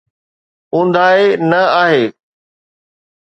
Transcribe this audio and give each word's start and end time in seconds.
اونداهي 0.73 1.25
نه 1.49 1.61
آهي. 1.83 2.05